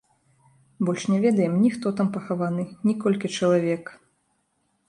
[0.87, 3.85] Больш не ведаем ні хто там пахаваны, ні колькі чалавек.